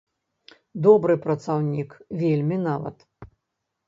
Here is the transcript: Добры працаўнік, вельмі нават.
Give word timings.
Добры 0.85 1.17
працаўнік, 1.25 1.93
вельмі 2.21 2.57
нават. 2.69 2.97